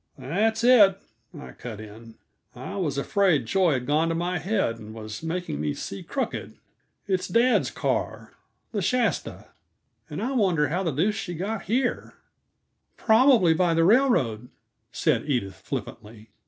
"That's 0.17 0.63
it," 0.63 0.99
I 1.39 1.51
cut 1.51 1.79
in. 1.79 2.15
"I 2.55 2.75
was 2.77 2.97
afraid 2.97 3.45
joy 3.45 3.73
had 3.73 3.85
gone 3.85 4.09
to 4.09 4.15
my 4.15 4.39
head 4.39 4.79
and 4.79 4.95
was 4.95 5.21
making 5.21 5.61
me 5.61 5.75
see 5.75 6.01
crooked. 6.01 6.57
It's 7.05 7.27
dad's 7.27 7.69
car, 7.69 8.33
the 8.71 8.81
Shasta. 8.81 9.49
And 10.09 10.19
I 10.19 10.31
wonder 10.31 10.69
how 10.69 10.81
the 10.81 10.89
deuce 10.89 11.13
she 11.13 11.35
got 11.35 11.65
here!" 11.65 12.15
"Probably 12.97 13.53
by 13.53 13.75
the 13.75 13.83
railroad," 13.83 14.49
said 14.91 15.25
Edith 15.29 15.57
flippantly. 15.57 16.29